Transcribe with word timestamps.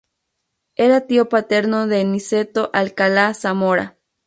Era 0.77 1.01
tío 1.05 1.29
paterno 1.29 1.85
de 1.85 2.03
Niceto 2.03 2.71
Alcalá-Zamora. 2.73 3.99